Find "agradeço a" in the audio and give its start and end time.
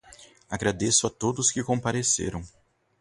0.49-1.11